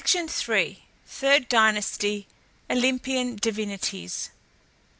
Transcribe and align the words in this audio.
THIRD 1.05 1.47
DYNASTY 1.47 2.27
OLYMPIAN 2.71 3.35
DIVINITIES. 3.35 4.31